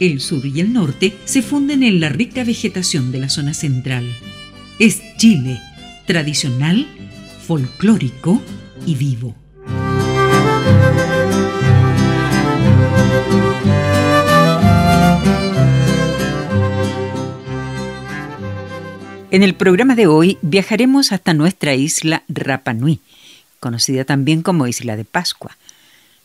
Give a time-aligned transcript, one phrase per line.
[0.00, 4.06] El sur y el norte se funden en la rica vegetación de la zona central.
[4.78, 5.58] Es Chile,
[6.06, 6.86] tradicional,
[7.44, 8.40] folclórico
[8.86, 9.34] y vivo.
[19.32, 23.00] En el programa de hoy viajaremos hasta nuestra isla Rapa Nui,
[23.58, 25.58] conocida también como Isla de Pascua.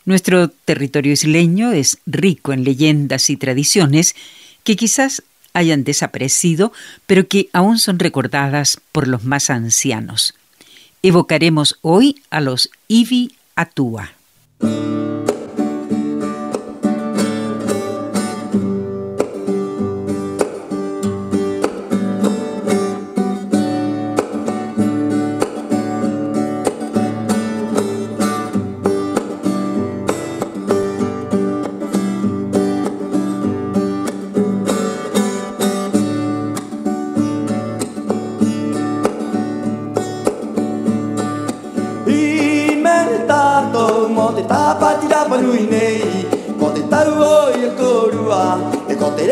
[0.06, 4.16] Nuestro territorio isleño es rico en leyendas y tradiciones
[4.64, 6.74] que quizás hayan desaparecido,
[7.06, 10.34] pero que aún son recordadas por los más ancianos.
[11.02, 12.70] Evocaremos hoy a los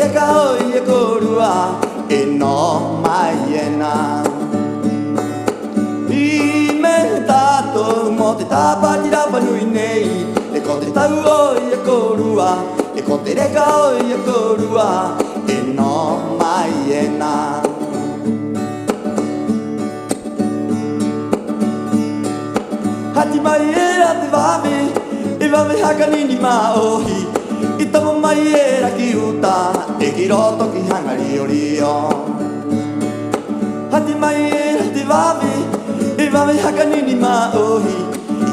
[0.02, 1.52] e ka hoi e korua
[2.08, 2.58] e no
[3.02, 3.94] mai e nā.
[6.10, 6.96] I me
[7.28, 7.84] tato
[8.18, 10.08] mo te tāpati rapa nui nei,
[10.56, 12.50] e ko te tau oi e korua,
[12.98, 14.88] e ko te reka hoi e korua
[15.46, 15.94] e no
[16.40, 17.36] mai e nā.
[23.14, 24.74] Hati mai e a te wāme,
[25.38, 27.20] e wāme haka nini mā ohi,
[27.82, 29.54] ki tomo mai era raki uta
[30.06, 31.94] E ki roto ki hangari o rio.
[33.92, 35.52] Hati mai e te wawe
[36.22, 37.96] E wawe haka nini ma ohi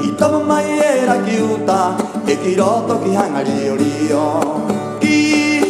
[0.02, 1.80] Ki tomo mai era raki uta
[2.26, 4.26] E ki roto ki hangari o rio.
[5.02, 5.18] Ki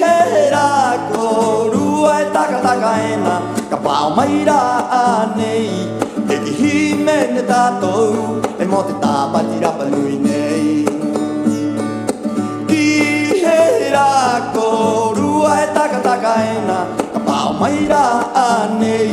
[0.02, 0.68] hera
[1.12, 1.26] ko
[1.74, 3.36] rua e taka taka ena
[3.72, 4.62] Ka pao mai ra
[5.04, 5.68] anei.
[6.34, 10.49] E ki hime ne tatou E mo te tapa ti rapa nui nei.
[13.96, 14.66] ra ko
[15.18, 16.34] rua e taka taka
[17.14, 18.06] ka pao mai ra
[18.46, 18.48] a
[18.82, 19.12] nei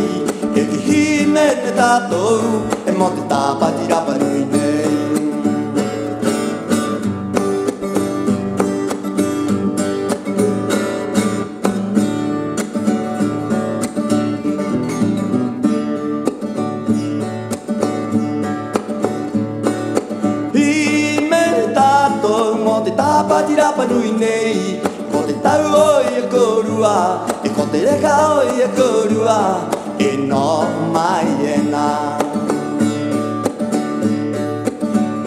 [0.60, 1.02] e ki hi
[1.34, 4.94] me te tatou e mo te tapati rapa nui nei.
[20.54, 20.70] Hi
[21.30, 23.84] me te tatou mo te tapati rapa
[24.22, 24.65] nei
[25.56, 26.96] au o i korua.
[27.44, 29.38] E ko te reka o i a korua.
[29.98, 30.48] E no
[30.94, 31.88] mai e nā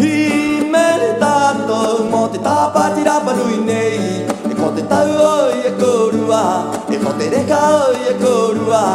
[0.10, 1.80] I mele tato
[2.12, 3.34] mo te tāpati rapa
[3.70, 4.26] nei.
[4.52, 6.44] E ko te tau o i korua.
[6.90, 8.86] E ko te reka o i a korua.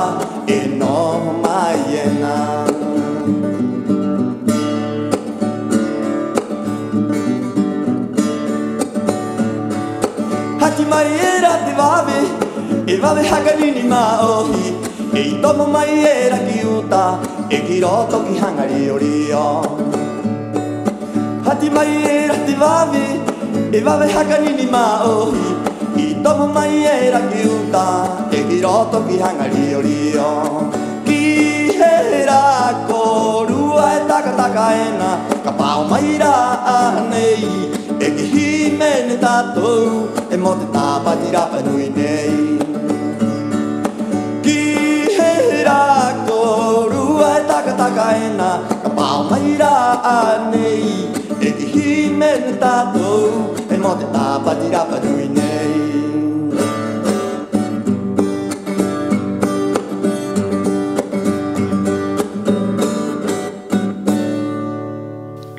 [0.47, 2.64] E no mai e nā
[13.05, 14.67] wawe haka nini ma ohi
[15.15, 17.03] E i tomo mai e raki uta
[17.57, 18.97] E ki roto ki hangari o.
[19.03, 19.47] Rio
[21.47, 23.05] Hati mai e rati wawe
[23.77, 25.47] E wawe haka nini ma ohi
[26.05, 27.87] I tomo mai e raki uta
[28.33, 29.67] E ki roto ki hangari
[30.29, 30.33] o.
[31.07, 31.21] Ki
[31.79, 32.43] he ra
[32.89, 35.11] koru e taka taka e na
[35.45, 36.35] Ka pao mai ra
[36.79, 37.45] anei
[38.01, 42.24] E ki hime ne tatou E mo te tapa ni rapa nui nei.
[48.15, 48.29] E
[51.41, 51.55] E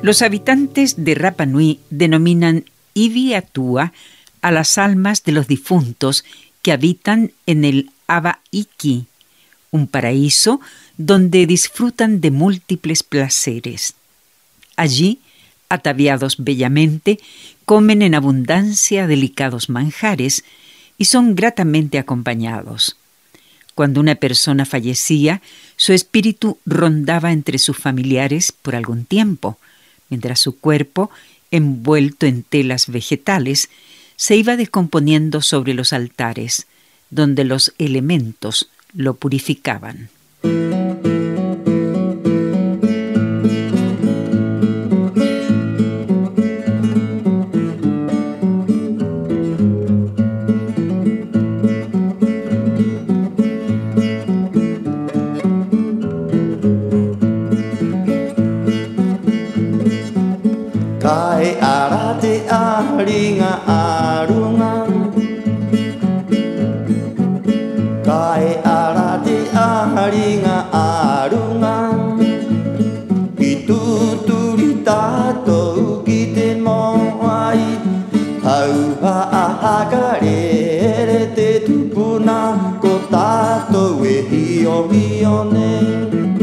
[0.02, 2.64] Los habitantes de Rapa Nui denominan
[2.94, 3.92] Ivi Atua
[4.40, 6.24] a las almas de los difuntos
[6.62, 9.06] que habitan en el Aba Iki,
[9.72, 10.60] un paraíso
[10.98, 13.94] donde disfrutan de múltiples placeres.
[14.76, 15.20] Allí,
[15.68, 17.18] ataviados bellamente,
[17.64, 20.44] comen en abundancia delicados manjares
[20.98, 22.96] y son gratamente acompañados.
[23.74, 25.42] Cuando una persona fallecía,
[25.76, 29.58] su espíritu rondaba entre sus familiares por algún tiempo,
[30.08, 31.10] mientras su cuerpo,
[31.50, 33.68] envuelto en telas vegetales,
[34.16, 36.66] se iba descomponiendo sobre los altares,
[37.10, 40.08] donde los elementos lo purificaban.
[79.76, 82.38] whakarere te tupuna
[82.80, 86.35] ko tātou e hio hio nei.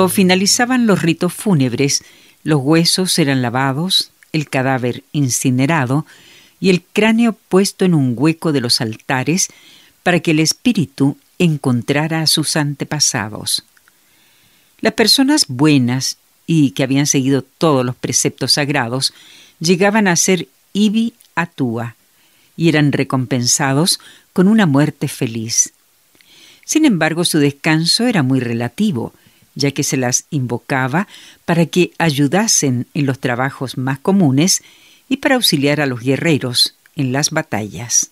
[0.00, 2.02] Cuando finalizaban los ritos fúnebres,
[2.42, 6.06] los huesos eran lavados, el cadáver incinerado
[6.58, 9.48] y el cráneo puesto en un hueco de los altares
[10.02, 13.64] para que el espíritu encontrara a sus antepasados.
[14.80, 16.16] Las personas buenas
[16.46, 19.12] y que habían seguido todos los preceptos sagrados
[19.58, 21.94] llegaban a ser Ibi Atua,
[22.56, 24.00] y eran recompensados
[24.32, 25.74] con una muerte feliz.
[26.64, 29.12] Sin embargo, su descanso era muy relativo,
[29.60, 31.06] ya que se las invocaba
[31.44, 34.62] para que ayudasen en los trabajos más comunes
[35.08, 38.08] y para auxiliar a los guerreros en las batallas.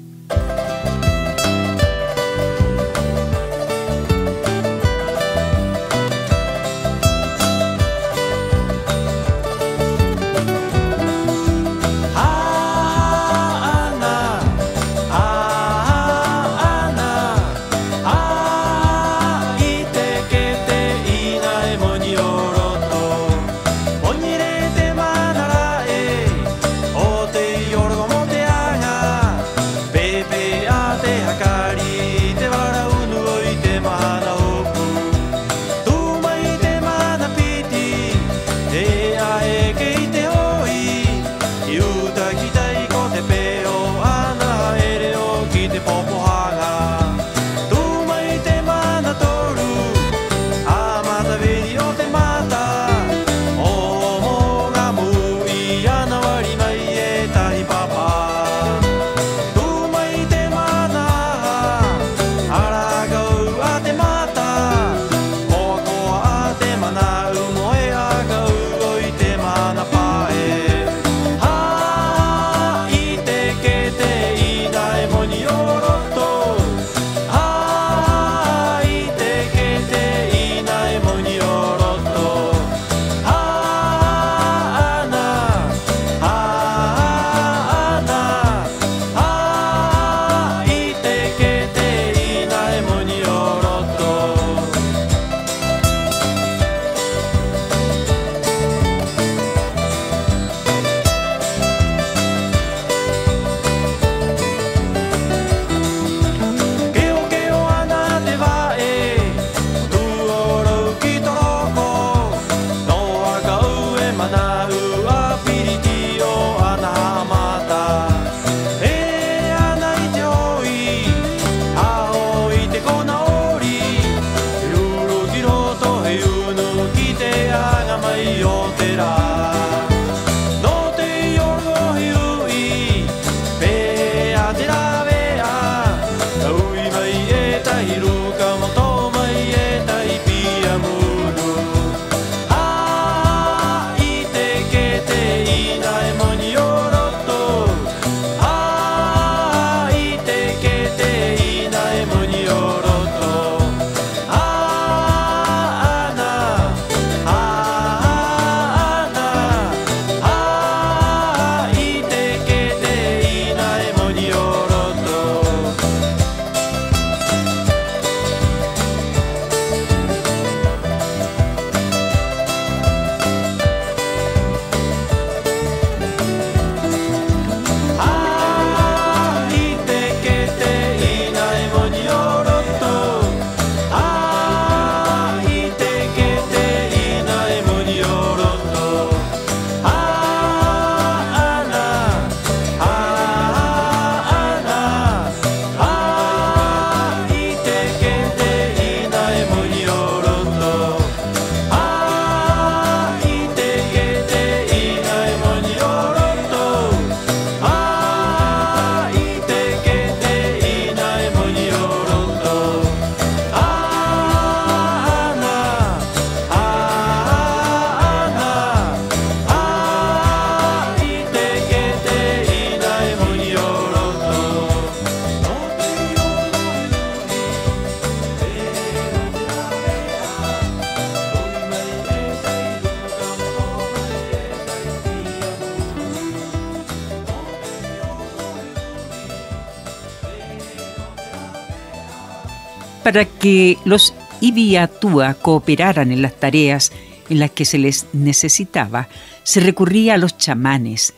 [243.49, 244.13] Que los
[244.43, 246.93] Ibiatúa cooperaran en las tareas
[247.31, 249.09] en las que se les necesitaba,
[249.43, 251.15] se recurría a los chamanes,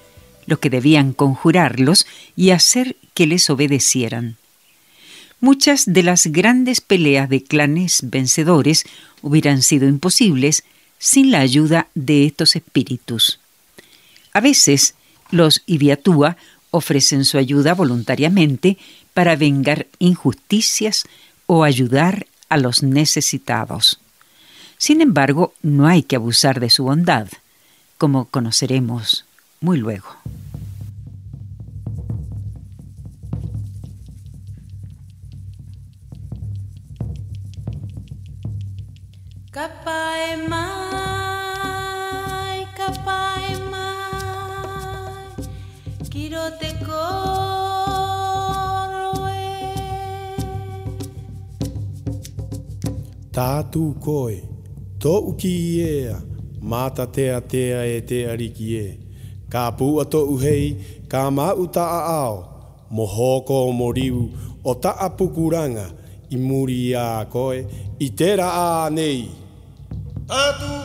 [0.46, 2.06] los que debían conjurarlos
[2.36, 4.36] y hacer que les obedecieran.
[5.40, 8.84] Muchas de las grandes peleas de clanes vencedores
[9.22, 10.62] hubieran sido imposibles
[11.00, 13.40] sin la ayuda de estos espíritus.
[14.32, 14.94] A veces,
[15.32, 16.36] los Ibiatúa
[16.70, 18.78] ofrecen su ayuda voluntariamente
[19.14, 21.06] para vengar injusticias
[21.52, 23.98] o ayudar a los necesitados.
[24.78, 27.26] Sin embargo, no hay que abusar de su bondad,
[27.98, 29.24] como conoceremos
[29.60, 30.06] muy luego.
[53.30, 54.40] Tātū koe,
[54.98, 55.52] tō uki
[55.84, 56.16] ea,
[56.58, 58.88] māta tea tea e te ariki e.
[59.52, 60.72] Ka pua tō uhei,
[61.06, 62.40] ka māu ta a ao,
[62.90, 64.24] mo hōko o moriu,
[64.66, 65.86] o ta a pukuranga,
[66.34, 67.62] i muri a koe,
[68.02, 69.28] i tera a nei.
[70.26, 70.79] Tātū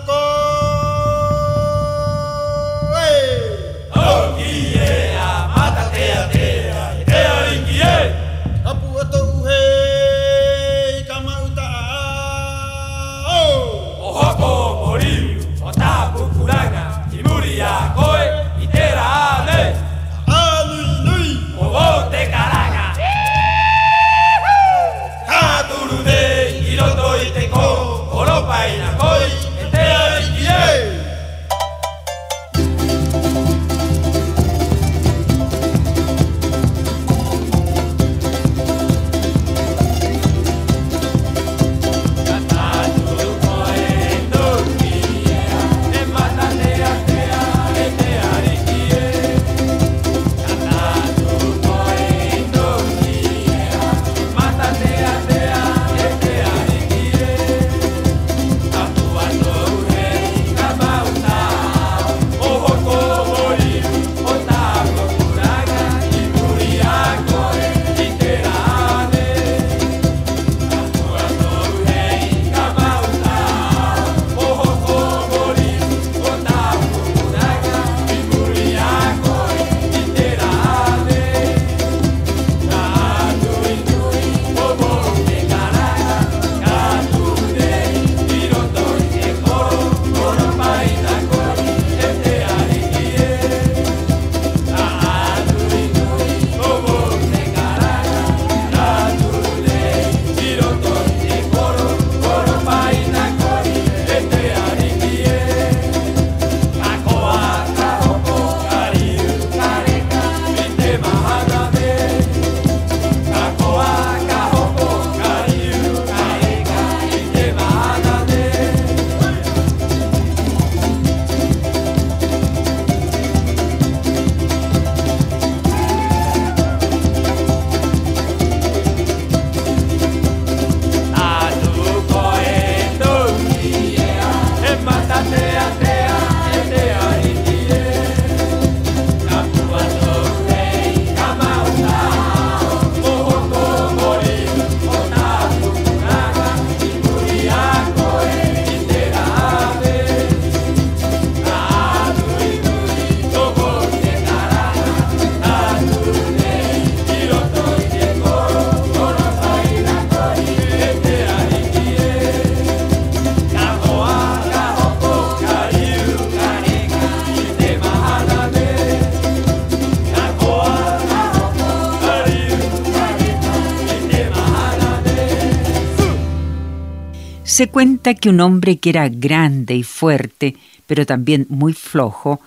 [177.55, 182.41] Se cuenta que un hombre que era grande y fuerte, pero también muy flojo,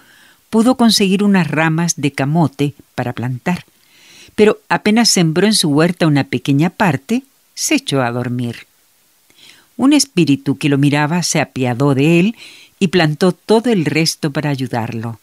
[0.50, 3.64] pudo conseguir unas ramas de camote para plantar,
[4.34, 7.22] pero apenas sembró en su huerta una pequeña parte,
[7.54, 8.66] se echó a dormir.
[9.78, 12.36] Un espíritu que lo miraba se apiadó de él
[12.78, 15.20] y plantó todo el resto para ayudarlo.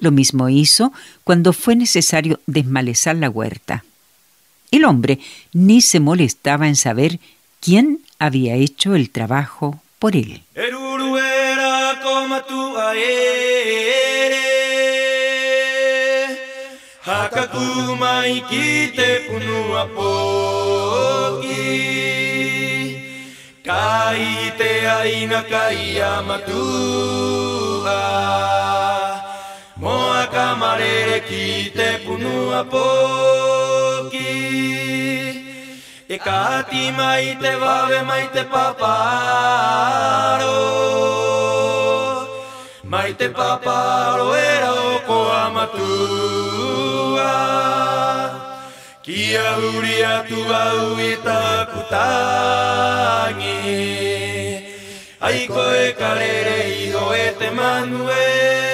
[0.00, 3.84] Lo mismo hizo cuando fue necesario desmalezar la huerta.
[4.72, 5.20] El hombre
[5.52, 7.20] ni se molestaba en saber
[7.60, 10.42] quién había hecho el trabajo por él.
[10.54, 14.44] Eruruera komatu aere
[17.06, 21.52] Hakaku mai ki te punua poki.
[23.62, 28.00] Kai te aina kai amatua
[29.76, 31.44] Moa kamarere ki
[31.76, 34.32] te punua poki
[36.14, 38.90] E kāti mai te wawe mai te paparo.
[42.92, 47.32] Mai te paparo era o ko amatua.
[49.02, 53.58] Kia huri atu au i tāku tangi
[55.20, 58.73] Ai koe karere iho e te manue.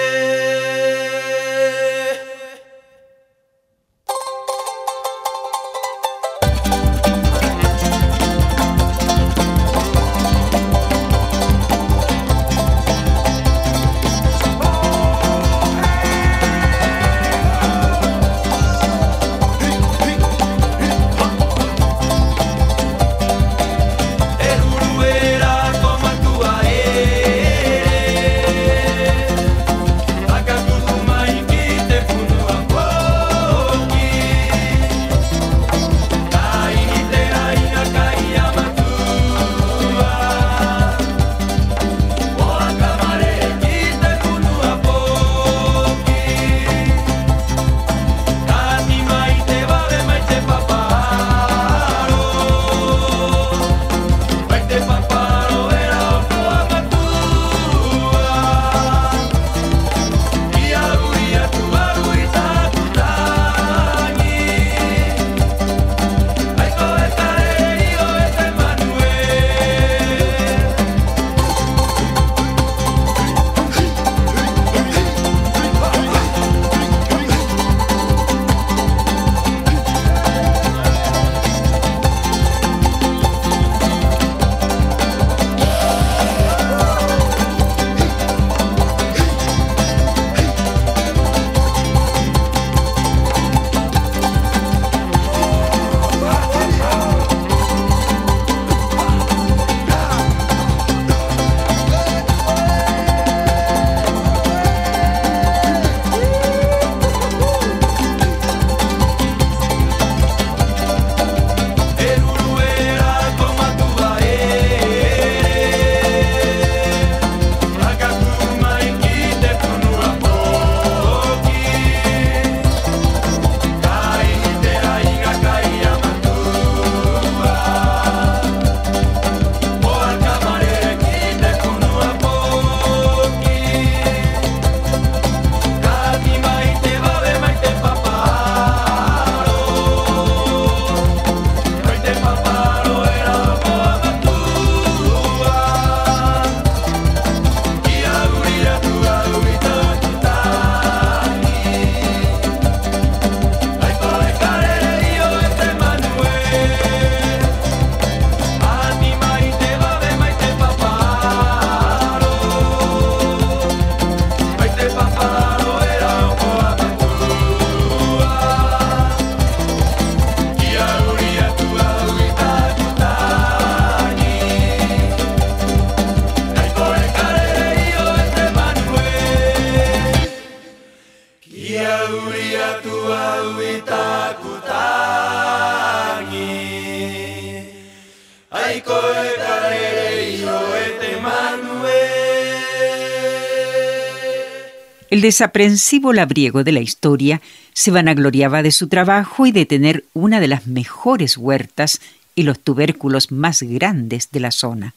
[195.21, 197.43] El desaprensivo labriego de la historia
[197.75, 202.01] se vanagloriaba de su trabajo y de tener una de las mejores huertas
[202.35, 204.95] y los tubérculos más grandes de la zona.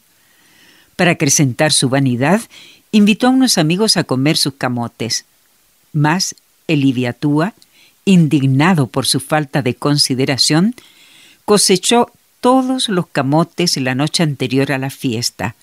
[0.96, 2.40] Para acrecentar su vanidad,
[2.94, 5.26] invitó a unos amigos a comer sus camotes.
[5.92, 6.38] Mas
[6.70, 7.54] Eliviatúa,
[8.06, 10.74] indignado por su falta de consideración,
[11.44, 15.56] cosechó todos los camotes la noche anterior a la fiesta,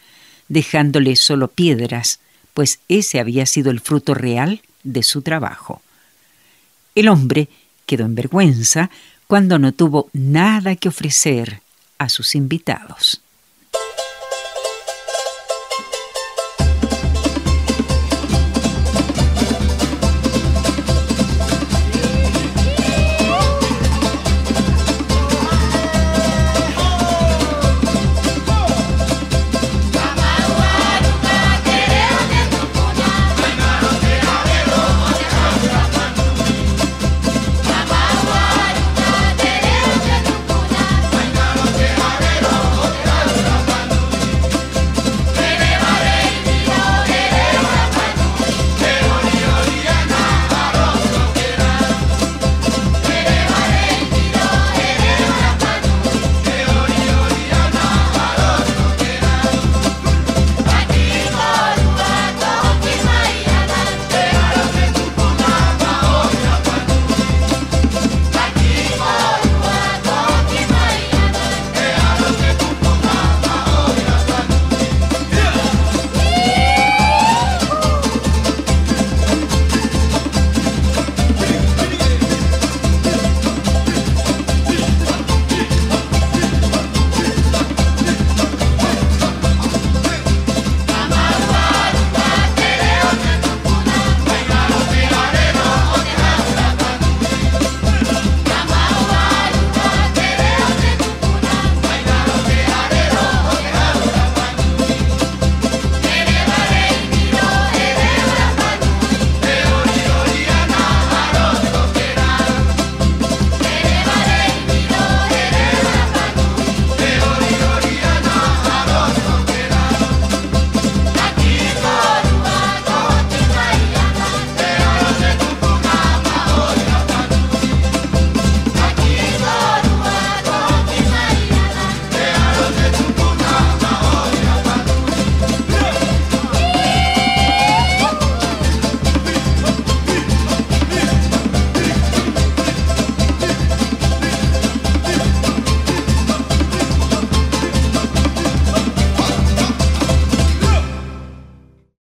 [0.50, 2.20] dejándole solo piedras,
[2.54, 5.82] pues ese había sido el fruto real de su trabajo.
[6.94, 7.48] El hombre
[7.86, 8.90] quedó en vergüenza
[9.26, 11.62] cuando no tuvo nada que ofrecer
[11.98, 13.22] a sus invitados.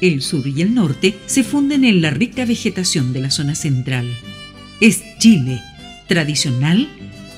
[0.00, 4.06] El sur y el norte se funden en la rica vegetación de la zona central.
[4.80, 5.60] Es Chile,
[6.08, 6.88] tradicional,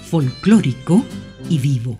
[0.08, 1.04] folclórico
[1.50, 1.98] y vivo.